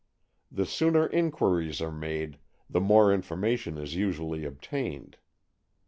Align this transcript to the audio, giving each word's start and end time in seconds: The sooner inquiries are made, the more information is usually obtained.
The 0.51 0.65
sooner 0.65 1.05
inquiries 1.05 1.79
are 1.79 1.91
made, 1.91 2.39
the 2.67 2.81
more 2.81 3.13
information 3.13 3.77
is 3.77 3.93
usually 3.93 4.45
obtained. 4.45 5.17